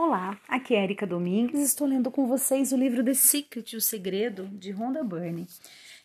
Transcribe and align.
Olá, 0.00 0.40
aqui 0.46 0.76
é 0.76 0.84
Erika 0.84 1.04
Domingues. 1.04 1.58
Estou 1.58 1.84
lendo 1.84 2.08
com 2.08 2.28
vocês 2.28 2.70
o 2.70 2.76
livro 2.76 3.04
The 3.04 3.14
Secret, 3.14 3.74
o 3.74 3.80
Segredo, 3.80 4.46
de 4.46 4.70
Rhonda 4.70 5.02
Byrne. 5.02 5.48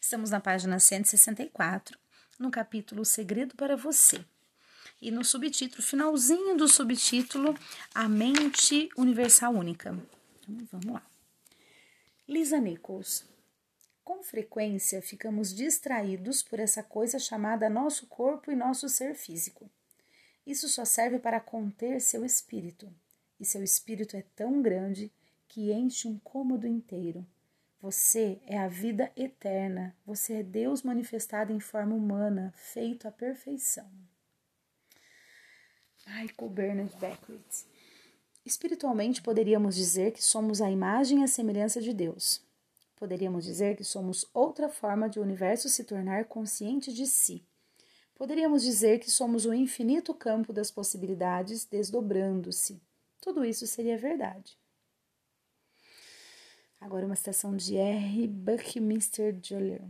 Estamos 0.01 0.31
na 0.31 0.39
página 0.39 0.79
164, 0.79 1.95
no 2.39 2.49
capítulo 2.49 3.05
Segredo 3.05 3.53
para 3.53 3.77
Você. 3.77 4.25
E 4.99 5.11
no 5.11 5.23
subtítulo, 5.23 5.83
finalzinho 5.83 6.57
do 6.57 6.67
subtítulo, 6.67 7.55
A 7.93 8.09
Mente 8.09 8.89
Universal 8.97 9.53
Única. 9.53 9.95
Então, 10.49 10.67
vamos 10.71 10.93
lá. 10.95 11.03
Lisa 12.27 12.59
Nichols. 12.59 13.23
Com 14.03 14.23
frequência 14.23 15.03
ficamos 15.03 15.53
distraídos 15.53 16.41
por 16.41 16.59
essa 16.59 16.81
coisa 16.81 17.19
chamada 17.19 17.69
nosso 17.69 18.07
corpo 18.07 18.51
e 18.51 18.55
nosso 18.55 18.89
ser 18.89 19.13
físico. 19.13 19.69
Isso 20.47 20.67
só 20.67 20.83
serve 20.83 21.19
para 21.19 21.39
conter 21.39 22.01
seu 22.01 22.25
espírito 22.25 22.91
e 23.43 23.45
seu 23.45 23.61
espírito 23.61 24.15
é 24.15 24.21
tão 24.37 24.61
grande 24.61 25.11
que 25.49 25.73
enche 25.73 26.07
um 26.07 26.17
cômodo 26.17 26.65
inteiro. 26.65 27.27
Você 27.81 28.39
é 28.47 28.57
a 28.57 28.69
vida 28.69 29.11
eterna, 29.17 29.93
você 30.05 30.35
é 30.35 30.43
Deus 30.43 30.81
manifestado 30.81 31.51
em 31.51 31.59
forma 31.59 31.93
humana, 31.93 32.53
feito 32.55 33.05
à 33.05 33.11
perfeição. 33.11 33.85
Michael 36.07 36.49
Bernard 36.49 36.95
Beckwith. 36.95 37.67
Espiritualmente, 38.45 39.21
poderíamos 39.21 39.75
dizer 39.75 40.13
que 40.13 40.23
somos 40.23 40.61
a 40.61 40.71
imagem 40.71 41.19
e 41.19 41.23
a 41.25 41.27
semelhança 41.27 41.81
de 41.81 41.93
Deus. 41.93 42.41
Poderíamos 42.95 43.43
dizer 43.43 43.75
que 43.75 43.83
somos 43.83 44.25
outra 44.33 44.69
forma 44.69 45.09
de 45.09 45.19
o 45.19 45.21
universo 45.21 45.67
se 45.67 45.83
tornar 45.83 46.25
consciente 46.25 46.93
de 46.93 47.05
si. 47.05 47.45
Poderíamos 48.15 48.63
dizer 48.63 48.99
que 48.99 49.11
somos 49.11 49.45
o 49.45 49.53
infinito 49.53 50.13
campo 50.13 50.53
das 50.53 50.71
possibilidades 50.71 51.65
desdobrando-se 51.65 52.81
tudo 53.23 53.45
isso 53.45 53.65
seria 53.65 53.97
verdade. 53.97 54.57
Agora 56.81 57.05
uma 57.05 57.15
citação 57.15 57.55
de 57.55 57.77
R. 57.77 58.27
Buckminster 58.27 59.33
Fuller. 59.41 59.81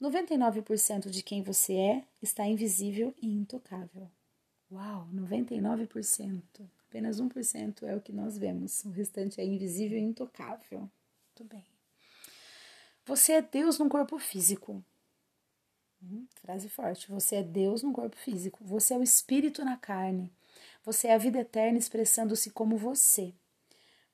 99% 0.00 1.10
de 1.10 1.22
quem 1.22 1.42
você 1.42 1.74
é 1.74 2.04
está 2.22 2.46
invisível 2.46 3.14
e 3.20 3.28
intocável. 3.28 4.10
Uau, 4.72 5.06
99%. 5.14 6.42
Apenas 6.88 7.20
1% 7.20 7.82
é 7.82 7.94
o 7.94 8.00
que 8.00 8.10
nós 8.10 8.38
vemos. 8.38 8.82
O 8.86 8.90
restante 8.90 9.38
é 9.38 9.44
invisível 9.44 9.98
e 9.98 10.02
intocável. 10.02 10.78
Muito 10.78 11.44
bem. 11.44 11.66
Você 13.04 13.32
é 13.32 13.42
Deus 13.42 13.78
num 13.78 13.90
corpo 13.90 14.18
físico. 14.18 14.82
Hum, 16.02 16.26
frase 16.36 16.70
forte. 16.70 17.10
Você 17.10 17.36
é 17.36 17.42
Deus 17.42 17.82
num 17.82 17.92
corpo 17.92 18.16
físico. 18.16 18.64
Você 18.64 18.94
é 18.94 18.98
o 18.98 19.02
espírito 19.02 19.62
na 19.62 19.76
carne. 19.76 20.32
Você 20.84 21.08
é 21.08 21.14
a 21.14 21.18
vida 21.18 21.38
eterna 21.38 21.78
expressando-se 21.78 22.50
como 22.50 22.76
você. 22.76 23.34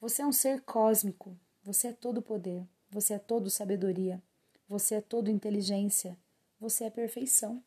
Você 0.00 0.22
é 0.22 0.26
um 0.26 0.32
ser 0.32 0.60
cósmico. 0.62 1.36
Você 1.62 1.88
é 1.88 1.92
todo 1.92 2.22
poder. 2.22 2.66
Você 2.90 3.14
é 3.14 3.18
todo 3.18 3.50
sabedoria. 3.50 4.22
Você 4.68 4.94
é 4.94 5.00
todo 5.00 5.30
inteligência. 5.30 6.16
Você 6.60 6.84
é 6.84 6.90
perfeição. 6.90 7.62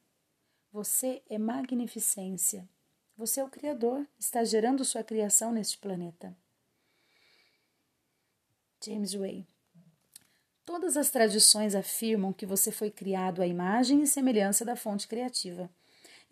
Você 0.72 1.22
é 1.30 1.38
magnificência. 1.38 2.68
Você 3.16 3.40
é 3.40 3.44
o 3.44 3.50
Criador, 3.50 4.08
está 4.18 4.44
gerando 4.44 4.84
sua 4.84 5.04
criação 5.04 5.52
neste 5.52 5.78
planeta. 5.78 6.36
James 8.84 9.14
Way. 9.14 9.46
Todas 10.66 10.98
as 10.98 11.12
tradições 11.12 11.76
afirmam 11.76 12.34
que 12.34 12.46
você 12.46 12.72
foi 12.72 12.90
criado 12.90 13.42
à 13.42 13.48
imagem 13.48 14.02
e 14.02 14.08
semelhança 14.08 14.66
da 14.66 14.76
fonte 14.76 15.08
criativa. 15.08 15.70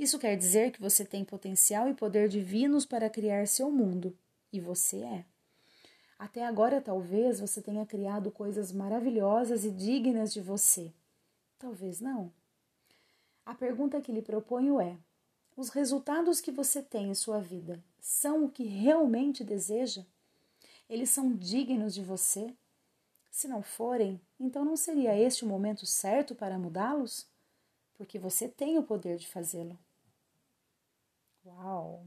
Isso 0.02 0.18
quer 0.18 0.36
dizer 0.36 0.72
que 0.72 0.82
você 0.82 1.06
tem 1.06 1.24
potencial 1.24 1.88
e 1.88 1.94
poder 1.94 2.28
divinos 2.28 2.88
para 2.88 3.08
criar 3.08 3.48
seu 3.48 3.70
mundo, 3.70 4.18
e 4.52 4.60
você 4.60 4.98
é. 4.98 5.24
Até 6.18 6.44
agora, 6.44 6.82
talvez 6.82 7.40
você 7.40 7.62
tenha 7.62 7.86
criado 7.86 8.32
coisas 8.32 8.72
maravilhosas 8.72 9.64
e 9.64 9.70
dignas 9.70 10.34
de 10.34 10.42
você. 10.42 10.92
Talvez 11.60 12.02
não. 12.02 12.34
A 13.46 13.54
pergunta 13.54 14.02
que 14.02 14.12
lhe 14.12 14.24
proponho 14.24 14.82
é: 14.82 14.98
os 15.56 15.70
resultados 15.70 16.42
que 16.42 16.52
você 16.52 16.82
tem 16.82 17.12
em 17.12 17.14
sua 17.14 17.40
vida 17.40 17.80
são 18.00 18.46
o 18.46 18.50
que 18.50 18.64
realmente 18.64 19.44
deseja? 19.44 20.04
Eles 20.90 21.12
são 21.12 21.32
dignos 21.32 21.94
de 21.94 22.02
você? 22.02 22.52
Se 23.30 23.48
não 23.48 23.62
forem, 23.62 24.20
então 24.40 24.66
não 24.66 24.76
seria 24.76 25.16
este 25.16 25.46
o 25.46 25.48
momento 25.48 25.86
certo 25.86 26.34
para 26.34 26.58
mudá-los? 26.58 27.28
Porque 27.94 28.18
você 28.18 28.50
tem 28.50 28.80
o 28.80 28.84
poder 28.84 29.20
de 29.20 29.28
fazê-lo. 29.28 29.78
Uau! 31.46 32.06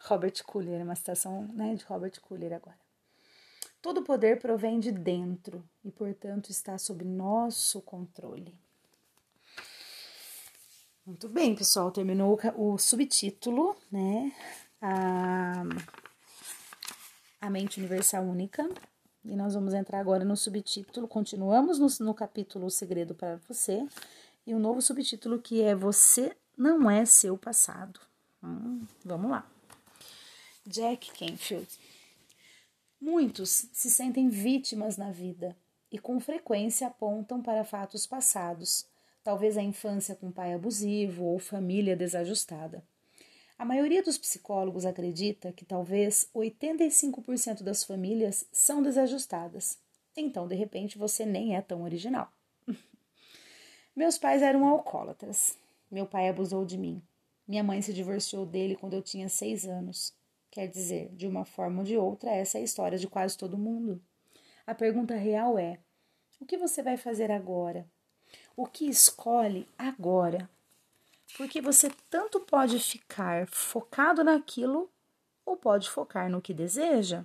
Robert 0.00 0.44
Kuller, 0.44 0.82
uma 0.82 0.94
citação 0.94 1.42
né, 1.48 1.74
de 1.74 1.84
Robert 1.84 2.20
Kuller 2.20 2.52
agora. 2.52 2.78
Todo 3.82 4.02
poder 4.02 4.38
provém 4.38 4.80
de 4.80 4.90
dentro 4.90 5.62
e, 5.84 5.90
portanto, 5.90 6.50
está 6.50 6.76
sob 6.78 7.04
nosso 7.04 7.80
controle. 7.82 8.54
Muito 11.06 11.28
bem, 11.28 11.54
pessoal, 11.54 11.90
terminou 11.90 12.38
o 12.56 12.76
subtítulo, 12.76 13.76
né? 13.90 14.32
A, 14.80 15.62
a 17.40 17.50
mente 17.50 17.78
universal 17.78 18.24
única. 18.24 18.68
E 19.24 19.34
nós 19.36 19.54
vamos 19.54 19.74
entrar 19.74 20.00
agora 20.00 20.24
no 20.24 20.36
subtítulo. 20.36 21.08
Continuamos 21.08 21.78
no, 21.78 21.88
no 22.04 22.14
capítulo 22.14 22.66
O 22.66 22.70
Segredo 22.70 23.14
para 23.14 23.36
Você. 23.48 23.86
E 24.46 24.54
um 24.54 24.58
novo 24.58 24.82
subtítulo 24.82 25.40
que 25.40 25.62
é 25.62 25.74
Você 25.74 26.36
não 26.58 26.90
é 26.90 27.06
seu 27.06 27.38
passado. 27.38 28.00
Hum, 28.42 28.84
vamos 29.04 29.30
lá. 29.30 29.48
Jack 30.66 31.12
Canfield. 31.12 31.68
Muitos 33.00 33.68
se 33.72 33.88
sentem 33.88 34.28
vítimas 34.28 34.96
na 34.96 35.12
vida 35.12 35.56
e 35.90 35.98
com 35.98 36.18
frequência 36.18 36.88
apontam 36.88 37.40
para 37.40 37.64
fatos 37.64 38.06
passados, 38.06 38.86
talvez 39.22 39.56
a 39.56 39.62
infância 39.62 40.16
com 40.16 40.32
pai 40.32 40.52
abusivo 40.52 41.24
ou 41.24 41.38
família 41.38 41.96
desajustada. 41.96 42.82
A 43.56 43.64
maioria 43.64 44.02
dos 44.02 44.18
psicólogos 44.18 44.84
acredita 44.84 45.52
que 45.52 45.64
talvez 45.64 46.28
85% 46.34 47.62
das 47.62 47.84
famílias 47.84 48.46
são 48.52 48.82
desajustadas. 48.82 49.78
Então, 50.16 50.46
de 50.46 50.56
repente, 50.56 50.98
você 50.98 51.24
nem 51.24 51.56
é 51.56 51.62
tão 51.62 51.82
original. 51.82 52.32
Meus 53.94 54.18
pais 54.18 54.42
eram 54.42 54.66
alcoólatras. 54.66 55.56
Meu 55.90 56.06
pai 56.06 56.28
abusou 56.28 56.64
de 56.64 56.76
mim. 56.76 57.02
Minha 57.46 57.64
mãe 57.64 57.80
se 57.80 57.94
divorciou 57.94 58.44
dele 58.44 58.76
quando 58.76 58.92
eu 58.92 59.02
tinha 59.02 59.28
seis 59.28 59.64
anos. 59.64 60.14
Quer 60.50 60.66
dizer, 60.66 61.10
de 61.14 61.26
uma 61.26 61.44
forma 61.44 61.78
ou 61.78 61.84
de 61.84 61.96
outra, 61.96 62.30
essa 62.30 62.58
é 62.58 62.60
a 62.60 62.64
história 62.64 62.98
de 62.98 63.06
quase 63.06 63.38
todo 63.38 63.56
mundo. 63.56 64.02
A 64.66 64.74
pergunta 64.74 65.14
real 65.14 65.58
é: 65.58 65.78
o 66.38 66.44
que 66.44 66.58
você 66.58 66.82
vai 66.82 66.98
fazer 66.98 67.30
agora? 67.30 67.86
O 68.54 68.66
que 68.66 68.86
escolhe 68.86 69.66
agora? 69.78 70.48
Porque 71.36 71.60
você 71.60 71.90
tanto 72.10 72.40
pode 72.40 72.78
ficar 72.78 73.46
focado 73.46 74.22
naquilo 74.22 74.90
ou 75.44 75.56
pode 75.56 75.88
focar 75.88 76.28
no 76.30 76.42
que 76.42 76.52
deseja. 76.52 77.24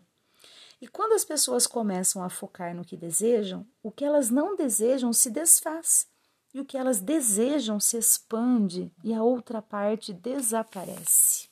E 0.81 0.88
quando 0.88 1.13
as 1.13 1.25
pessoas 1.25 1.68
começam 1.68 2.23
a 2.23 2.29
focar 2.29 2.75
no 2.75 2.85
que 2.85 2.96
desejam, 2.96 3.66
o 3.81 3.91
que 3.91 4.06
elas 4.06 4.29
não 4.29 4.56
desejam 4.56 5.12
se 5.12 5.29
desfaz 5.29 6.07
e 6.53 6.59
o 6.59 6.66
que 6.66 6.78
elas 6.78 7.02
desejam 7.02 7.80
se 7.80 7.97
expande 7.97 8.91
e 9.03 9.14
a 9.14 9.24
outra 9.24 9.62
parte 9.62 10.14
desaparece. 10.14 11.50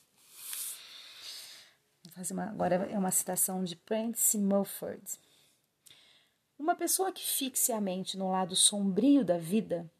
Vou 2.04 2.12
fazer 2.14 2.34
uma, 2.34 2.44
agora 2.44 2.74
é 2.90 2.98
uma 2.98 3.10
citação 3.10 3.64
de 3.64 3.74
Prentice 3.74 4.38
Mulford. 4.38 5.02
Uma 6.58 6.74
pessoa 6.76 7.10
que 7.10 7.24
fixe 7.24 7.72
a 7.72 7.80
mente 7.80 8.16
no 8.16 8.30
lado 8.30 8.54
sombrio 8.54 9.24
da 9.24 9.38
vida, 9.38 9.90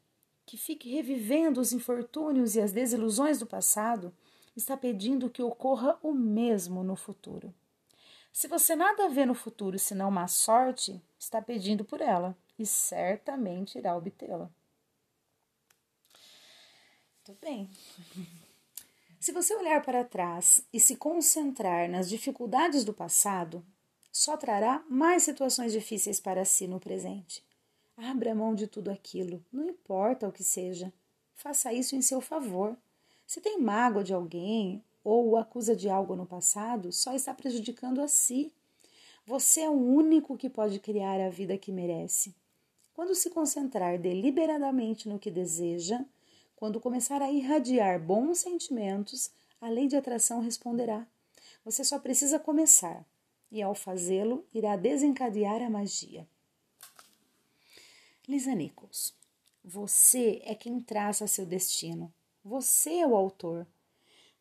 que 0.45 0.57
fique 0.57 0.89
revivendo 0.89 1.59
os 1.59 1.73
infortúnios 1.73 2.55
e 2.55 2.61
as 2.61 2.71
desilusões 2.71 3.39
do 3.39 3.45
passado, 3.45 4.13
está 4.55 4.77
pedindo 4.77 5.29
que 5.29 5.41
ocorra 5.41 5.97
o 6.01 6.13
mesmo 6.13 6.83
no 6.83 6.95
futuro. 6.95 7.53
Se 8.31 8.47
você 8.47 8.75
nada 8.75 9.09
vê 9.09 9.25
no 9.25 9.33
futuro 9.33 9.77
senão 9.77 10.09
má 10.09 10.27
sorte, 10.27 11.01
está 11.19 11.41
pedindo 11.41 11.83
por 11.83 12.01
ela 12.01 12.35
e 12.57 12.65
certamente 12.65 13.77
irá 13.77 13.95
obtê-la. 13.95 14.49
Tudo 17.23 17.37
bem. 17.41 17.69
Se 19.17 19.31
você 19.31 19.55
olhar 19.55 19.81
para 19.81 20.03
trás 20.03 20.61
e 20.73 20.79
se 20.79 20.97
concentrar 20.97 21.89
nas 21.89 22.09
dificuldades 22.09 22.83
do 22.83 22.93
passado, 22.93 23.63
só 24.11 24.35
trará 24.35 24.83
mais 24.89 25.23
situações 25.23 25.71
difíceis 25.71 26.19
para 26.19 26.43
si 26.43 26.67
no 26.67 26.81
presente. 26.81 27.41
Abra 27.95 28.35
mão 28.35 28.53
de 28.53 28.67
tudo 28.67 28.91
aquilo, 28.91 29.41
não 29.53 29.69
importa 29.69 30.27
o 30.27 30.33
que 30.33 30.43
seja. 30.43 30.91
Faça 31.33 31.71
isso 31.71 31.95
em 31.95 32.01
seu 32.01 32.19
favor. 32.19 32.75
Se 33.25 33.39
tem 33.39 33.57
mágoa 33.57 34.03
de 34.03 34.13
alguém 34.13 34.83
ou 35.01 35.29
o 35.29 35.37
acusa 35.37 35.73
de 35.73 35.87
algo 35.87 36.17
no 36.17 36.25
passado, 36.25 36.91
só 36.91 37.13
está 37.13 37.33
prejudicando 37.33 38.01
a 38.01 38.07
si. 38.09 38.51
Você 39.25 39.61
é 39.61 39.69
o 39.69 39.73
único 39.73 40.37
que 40.37 40.49
pode 40.49 40.77
criar 40.77 41.21
a 41.21 41.29
vida 41.29 41.57
que 41.57 41.71
merece. 41.71 42.35
Quando 42.93 43.15
se 43.15 43.29
concentrar 43.29 43.97
deliberadamente 43.97 45.07
no 45.07 45.17
que 45.17 45.31
deseja, 45.31 46.03
quando 46.63 46.79
começar 46.79 47.21
a 47.21 47.29
irradiar 47.29 47.99
bons 47.99 48.37
sentimentos, 48.37 49.29
a 49.59 49.67
lei 49.67 49.85
de 49.85 49.97
atração 49.97 50.39
responderá. 50.39 51.05
Você 51.65 51.83
só 51.83 51.99
precisa 51.99 52.39
começar, 52.39 53.05
e 53.51 53.61
ao 53.61 53.75
fazê-lo, 53.75 54.45
irá 54.53 54.77
desencadear 54.77 55.61
a 55.61 55.69
magia. 55.69 56.25
Lisa 58.25 58.55
Nichols, 58.55 59.13
você 59.61 60.41
é 60.45 60.55
quem 60.55 60.79
traça 60.79 61.27
seu 61.27 61.45
destino. 61.45 62.13
Você 62.45 62.93
é 62.93 63.05
o 63.05 63.13
autor. 63.13 63.67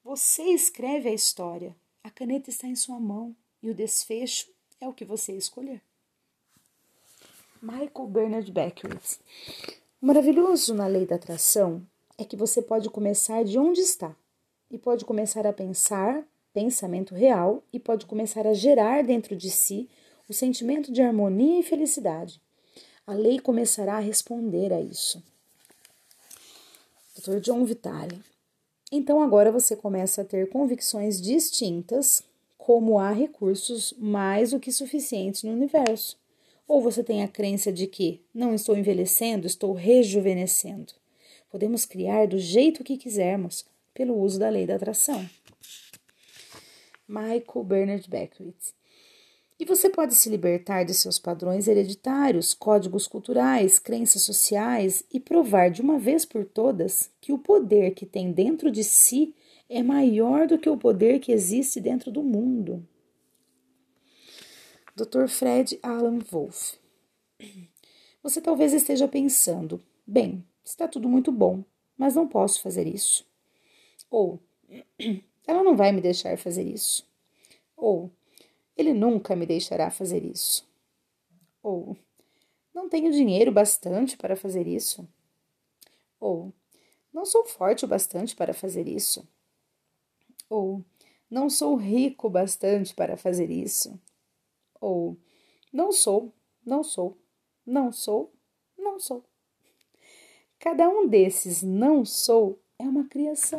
Você 0.05 0.45
escreve 0.45 1.09
a 1.09 1.13
história. 1.13 1.75
A 2.05 2.11
caneta 2.13 2.51
está 2.51 2.69
em 2.69 2.77
sua 2.77 3.01
mão 3.01 3.35
e 3.61 3.69
o 3.69 3.75
desfecho 3.75 4.49
é 4.81 4.87
o 4.87 4.95
que 4.95 5.05
você 5.05 5.37
escolher. 5.37 5.83
Michael 7.61 8.07
Bernard 8.07 8.53
Beckwith. 8.53 9.19
O 10.01 10.07
maravilhoso 10.07 10.73
na 10.73 10.87
lei 10.87 11.05
da 11.05 11.17
atração 11.17 11.85
é 12.19 12.25
que 12.25 12.37
você 12.37 12.61
pode 12.61 12.89
começar 12.91 13.45
de 13.45 13.59
onde 13.59 13.81
está 13.81 14.15
e 14.71 14.79
pode 14.79 15.05
começar 15.05 15.47
a 15.47 15.53
pensar 15.53 16.27
pensamento 16.53 17.15
real 17.15 17.63
e 17.73 17.79
pode 17.79 18.07
começar 18.07 18.47
a 18.47 18.55
gerar 18.55 19.03
dentro 19.03 19.35
de 19.35 19.51
si 19.51 19.89
o 20.29 20.33
sentimento 20.33 20.93
de 20.93 21.03
harmonia 21.03 21.61
e 21.61 21.63
felicidade. 21.63 22.41
A 23.07 23.15
lei 23.15 23.39
começará 23.39 23.97
a 23.97 24.01
responder 24.01 24.73
a 24.73 24.81
isso. 24.81 25.23
Dr. 27.17 27.41
John 27.41 27.65
Vitale. 27.65 28.21
Então 28.91 29.21
agora 29.21 29.51
você 29.51 29.75
começa 29.75 30.23
a 30.23 30.25
ter 30.25 30.49
convicções 30.51 31.21
distintas, 31.21 32.23
como 32.57 32.99
há 32.99 33.11
recursos 33.11 33.93
mais 33.99 34.51
do 34.51 34.61
que 34.61 34.71
suficientes 34.71 35.43
no 35.43 35.53
universo. 35.53 36.19
Ou 36.69 36.81
você 36.81 37.03
tem 37.03 37.23
a 37.23 37.29
crença 37.29 37.73
de 37.73 37.87
que 37.87 38.23
não 38.33 38.55
estou 38.55 38.77
envelhecendo, 38.77 39.47
estou 39.47 39.73
rejuvenescendo. 39.73 40.93
Podemos 41.53 41.85
criar 41.85 42.27
do 42.27 42.39
jeito 42.39 42.83
que 42.83 42.97
quisermos, 42.97 43.67
pelo 43.93 44.19
uso 44.19 44.39
da 44.39 44.49
lei 44.49 44.67
da 44.67 44.77
atração. 44.77 45.29
Michael 47.07 47.63
Bernard 47.63 48.09
Beckwith. 48.09 48.73
E 49.61 49.65
você 49.67 49.91
pode 49.91 50.15
se 50.15 50.31
libertar 50.31 50.83
de 50.83 50.95
seus 50.95 51.19
padrões 51.19 51.69
hereditários, 51.69 52.55
códigos 52.55 53.07
culturais, 53.07 53.79
crenças 53.79 54.23
sociais 54.23 55.05
e 55.13 55.21
provar 55.21 55.71
de 55.71 55.83
uma 55.83 55.99
vez 55.99 56.25
por 56.25 56.47
todas 56.47 57.11
que 57.21 57.35
o 57.35 57.39
poder 57.39 57.91
que 57.91 58.07
tem 58.07 58.33
dentro 58.33 58.71
de 58.71 58.83
si 58.83 59.35
é 59.69 59.83
maior 59.83 60.47
do 60.47 60.59
que 60.59 60.71
o 60.71 60.79
poder 60.79 61.19
que 61.19 61.33
existe 61.33 61.83
dentro 61.83 62.11
do 62.11 62.23
mundo. 62.23 62.83
Dr. 64.97 65.29
Fred 65.29 65.79
Alan 65.83 66.19
Wolff. 66.31 66.79
Você 68.23 68.41
talvez 68.41 68.73
esteja 68.73 69.07
pensando: 69.07 69.83
bem, 70.07 70.43
está 70.65 70.89
tudo 70.89 71.09
muito 71.09 71.31
bom, 71.33 71.65
mas 71.97 72.15
não 72.15 72.27
posso 72.27 72.61
fazer 72.61 72.87
isso. 72.87 73.27
Ou, 74.11 74.41
ela 75.47 75.63
não 75.63 75.77
vai 75.77 75.93
me 75.93 76.01
deixar 76.01 76.37
fazer 76.39 76.65
isso. 76.67 77.07
Ou, 77.77 78.11
ele 78.77 78.93
nunca 78.93 79.35
me 79.37 79.47
deixará 79.47 79.91
fazer 79.91 80.25
isso. 80.25 80.69
Ou, 81.63 81.97
não 82.75 82.89
tenho 82.89 83.13
dinheiro 83.13 83.53
bastante 83.53 84.17
para 84.17 84.37
fazer 84.37 84.67
isso. 84.67 85.07
Ou, 86.19 86.53
não 87.13 87.25
sou 87.25 87.45
forte 87.45 87.85
o 87.85 87.89
bastante 87.89 88.35
para 88.35 88.55
fazer 88.55 88.89
isso. 88.89 89.29
Ou, 90.49 90.85
não 91.31 91.49
sou 91.49 91.77
rico 91.77 92.29
bastante 92.29 92.95
para 92.95 93.17
fazer 93.17 93.51
isso. 93.51 93.99
Ou, 94.81 95.17
não 95.73 95.93
sou, 95.93 96.33
não 96.65 96.83
sou, 96.83 97.19
não 97.65 97.93
sou, 97.93 98.33
não 98.77 98.99
sou. 98.99 99.25
Cada 100.63 100.89
um 100.89 101.09
desses 101.09 101.61
não 101.61 102.05
sou 102.05 102.57
é 102.79 102.85
uma 102.85 103.03
criação. 103.09 103.59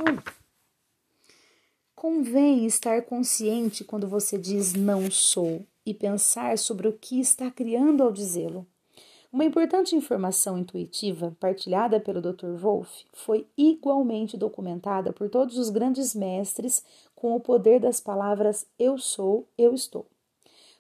Convém 1.94 2.66
estar 2.66 3.02
consciente 3.02 3.84
quando 3.84 4.08
você 4.08 4.38
diz 4.38 4.72
não 4.72 5.12
sou 5.12 5.68
e 5.86 5.94
pensar 5.94 6.58
sobre 6.58 6.88
o 6.88 6.94
que 6.94 7.20
está 7.20 7.52
criando 7.52 8.04
ao 8.04 8.12
dizê-lo. 8.14 8.66
Uma 9.34 9.44
importante 9.44 9.98
informação 9.98 10.58
intuitiva 10.58 11.36
partilhada 11.42 12.00
pelo 12.00 12.22
Dr. 12.22 12.56
Wolff 12.56 13.06
foi 13.12 13.46
igualmente 13.58 14.38
documentada 14.38 15.12
por 15.12 15.30
todos 15.30 15.58
os 15.58 15.70
grandes 15.70 16.16
mestres 16.16 16.86
com 17.14 17.36
o 17.36 17.42
poder 17.42 17.82
das 17.82 18.00
palavras 18.00 18.66
eu 18.80 18.98
sou, 18.98 19.46
eu 19.58 19.74
estou. 19.74 20.08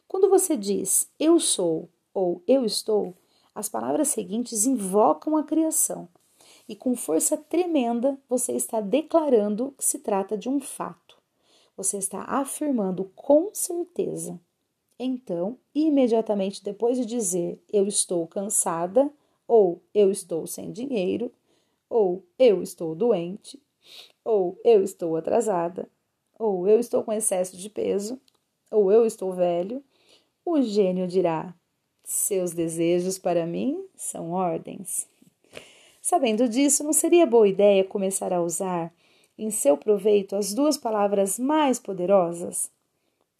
Quando 0.07 0.29
você 0.29 0.55
diz 0.55 1.05
eu 1.19 1.37
sou 1.37 1.89
ou 2.13 2.41
eu 2.47 2.63
estou, 2.63 3.13
as 3.55 3.69
palavras 3.69 4.09
seguintes 4.09 4.65
invocam 4.65 5.37
a 5.37 5.43
criação 5.43 6.07
e 6.67 6.75
com 6.75 6.95
força 6.95 7.37
tremenda 7.37 8.17
você 8.29 8.53
está 8.53 8.81
declarando 8.81 9.73
que 9.77 9.85
se 9.85 9.99
trata 9.99 10.37
de 10.37 10.49
um 10.49 10.59
fato 10.59 11.13
você 11.75 11.97
está 11.97 12.21
afirmando 12.23 13.11
com 13.15 13.49
certeza. 13.53 14.39
Então, 14.97 15.57
imediatamente 15.73 16.63
depois 16.63 16.97
de 16.97 17.05
dizer 17.05 17.61
eu 17.71 17.87
estou 17.87 18.27
cansada, 18.27 19.11
ou 19.47 19.81
eu 19.93 20.11
estou 20.11 20.47
sem 20.47 20.71
dinheiro, 20.71 21.31
ou 21.89 22.23
eu 22.39 22.63
estou 22.63 22.95
doente, 22.95 23.61
ou 24.23 24.57
eu 24.63 24.83
estou 24.83 25.15
atrasada, 25.15 25.89
ou 26.39 26.67
eu 26.67 26.79
estou 26.79 27.03
com 27.03 27.11
excesso 27.11 27.57
de 27.57 27.69
peso, 27.69 28.19
ou 28.71 28.91
eu 28.91 29.05
estou 29.05 29.33
velho, 29.33 29.83
o 30.45 30.61
gênio 30.61 31.07
dirá: 31.07 31.53
seus 32.03 32.51
desejos 32.51 33.17
para 33.17 33.45
mim 33.45 33.85
são 33.95 34.31
ordens. 34.31 35.07
Sabendo 36.01 36.49
disso, 36.49 36.83
não 36.83 36.93
seria 36.93 37.25
boa 37.25 37.47
ideia 37.47 37.83
começar 37.83 38.33
a 38.33 38.41
usar 38.41 38.93
em 39.37 39.49
seu 39.49 39.77
proveito 39.77 40.35
as 40.35 40.53
duas 40.53 40.77
palavras 40.77 41.39
mais 41.39 41.79
poderosas? 41.79 42.69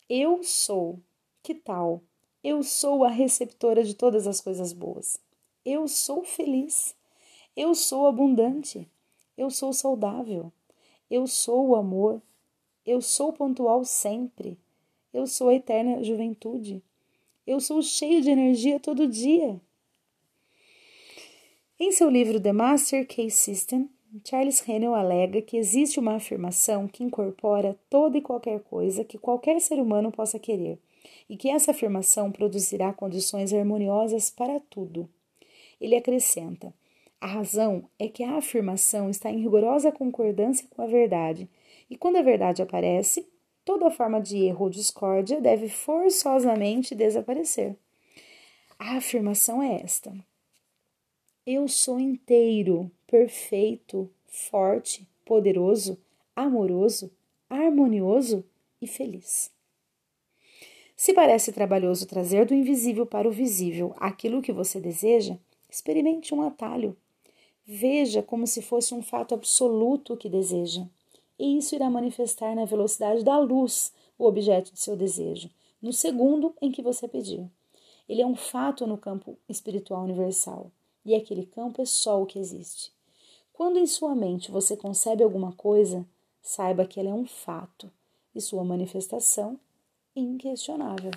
Eu 0.10 0.44
sou. 0.44 1.00
Que 1.42 1.54
tal? 1.54 2.02
Eu 2.44 2.64
sou 2.64 3.04
a 3.04 3.10
receptora 3.10 3.84
de 3.84 3.94
todas 3.94 4.28
as 4.28 4.42
coisas 4.42 4.74
boas. 4.74 5.20
Eu 5.66 5.88
sou 5.88 6.24
feliz. 6.24 6.96
Eu 7.56 7.76
sou 7.76 8.08
abundante. 8.08 8.90
Eu 9.38 9.50
sou 9.50 9.74
saudável. 9.74 10.52
Eu 11.10 11.28
sou 11.28 11.70
o 11.70 11.76
amor. 11.76 12.22
Eu 12.86 13.02
sou 13.02 13.32
pontual 13.32 13.86
sempre. 13.86 14.58
Eu 15.14 15.28
sou 15.28 15.50
a 15.50 15.56
eterna 15.56 16.04
juventude. 16.04 16.82
Eu 17.46 17.60
sou 17.60 17.82
cheio 17.82 18.22
de 18.22 18.30
energia 18.30 18.80
todo 18.80 19.06
dia. 19.06 19.60
Em 21.78 21.92
seu 21.92 22.10
livro 22.10 22.40
The 22.40 22.54
Master 22.54 23.06
Case 23.06 23.32
System, 23.32 23.90
Charles 24.24 24.66
Hennel 24.66 24.96
alega 24.96 25.42
que 25.42 25.58
existe 25.58 26.00
uma 26.00 26.16
afirmação 26.16 26.88
que 26.88 27.04
incorpora 27.04 27.78
toda 27.90 28.18
e 28.18 28.22
qualquer 28.22 28.62
coisa 28.62 29.04
que 29.04 29.18
qualquer 29.18 29.60
ser 29.60 29.76
humano 29.82 30.10
possa 30.10 30.40
querer, 30.40 30.80
e 31.30 31.36
que 31.36 31.50
essa 31.50 31.72
afirmação 31.72 32.32
produzirá 32.32 32.94
condições 32.94 33.52
harmoniosas 33.52 34.30
para 34.30 34.62
tudo. 34.70 35.10
Ele 35.82 35.98
acrescenta: 35.98 36.74
a 37.20 37.28
razão 37.28 37.90
é 38.00 38.08
que 38.08 38.24
a 38.24 38.38
afirmação 38.38 39.10
está 39.10 39.30
em 39.30 39.42
rigorosa 39.42 39.92
concordância 39.92 40.66
com 40.70 40.82
a 40.82 40.88
verdade, 40.88 41.50
e 41.90 41.98
quando 41.98 42.16
a 42.16 42.22
verdade 42.22 42.62
aparece, 42.62 43.28
toda 43.66 43.92
forma 43.92 44.22
de 44.22 44.38
erro 44.38 44.66
ou 44.66 44.70
discórdia 44.70 45.42
deve 45.42 45.70
forçosamente 45.70 46.96
desaparecer. 46.96 47.76
A 48.78 48.98
afirmação 48.98 49.62
é 49.62 49.82
esta: 49.82 50.14
Eu 51.46 51.68
sou 51.68 52.00
inteiro, 52.00 52.92
perfeito, 53.08 54.10
forte, 54.28 55.08
poderoso, 55.26 56.00
amoroso, 56.36 57.12
harmonioso 57.50 58.44
e 58.82 58.88
feliz. 58.88 59.52
Se 60.96 61.14
parece 61.14 61.52
trabalhoso 61.52 62.08
trazer 62.08 62.46
do 62.46 62.54
invisível 62.54 63.06
para 63.06 63.28
o 63.28 63.32
visível 63.32 63.94
aquilo 63.98 64.42
que 64.42 64.54
você 64.54 64.80
deseja, 64.80 65.38
experimente 65.70 66.34
um 66.34 66.42
atalho. 66.42 66.96
Veja 67.66 68.22
como 68.22 68.46
se 68.46 68.62
fosse 68.62 68.94
um 68.94 69.02
fato 69.02 69.34
absoluto 69.34 70.14
o 70.14 70.18
que 70.18 70.30
deseja. 70.30 70.86
E 71.44 71.58
isso 71.58 71.76
irá 71.76 71.90
manifestar 71.90 72.56
na 72.56 72.64
velocidade 72.64 73.22
da 73.22 73.38
luz 73.38 73.92
o 74.18 74.26
objeto 74.26 74.72
de 74.72 74.80
seu 74.80 74.96
desejo, 74.96 75.50
no 75.82 75.92
segundo 75.92 76.56
em 76.62 76.72
que 76.72 76.82
você 76.82 77.06
pedir. 77.06 77.46
Ele 78.08 78.22
é 78.22 78.26
um 78.26 78.34
fato 78.34 78.88
no 78.88 78.98
campo 78.98 79.38
espiritual 79.50 80.06
universal, 80.06 80.72
e 81.06 81.14
aquele 81.14 81.46
campo 81.46 81.82
é 81.82 81.86
só 81.86 82.22
o 82.22 82.26
que 82.26 82.40
existe. 82.40 82.94
Quando 83.52 83.78
em 83.78 83.86
sua 83.86 84.16
mente 84.16 84.52
você 84.52 84.78
concebe 84.78 85.22
alguma 85.22 85.52
coisa, 85.52 86.06
saiba 86.42 86.86
que 86.86 86.98
ela 86.98 87.10
é 87.10 87.14
um 87.14 87.28
fato 87.28 87.92
e 88.34 88.40
sua 88.40 88.64
manifestação 88.64 89.60
inquestionável. 90.16 91.12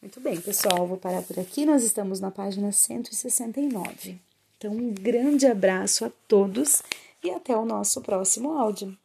Muito 0.00 0.20
bem, 0.20 0.40
pessoal, 0.40 0.86
vou 0.86 0.96
parar 0.96 1.22
por 1.22 1.38
aqui. 1.38 1.66
Nós 1.66 1.84
estamos 1.84 2.18
na 2.18 2.30
página 2.30 2.72
169. 2.72 4.18
Então, 4.56 4.72
um 4.72 4.94
grande 4.94 5.46
abraço 5.46 6.06
a 6.06 6.10
todos 6.26 6.82
e 7.24 7.30
até 7.30 7.56
o 7.56 7.64
nosso 7.64 8.02
próximo 8.02 8.52
áudio. 8.52 8.96